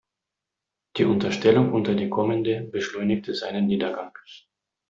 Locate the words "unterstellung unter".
1.05-1.93